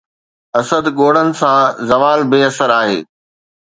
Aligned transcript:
اسد 0.59 0.83
ڳوڙهن 0.97 1.29
سان! 1.39 1.61
زوال 1.89 2.19
بي 2.31 2.39
اثر 2.49 2.69
آهي 2.79 2.99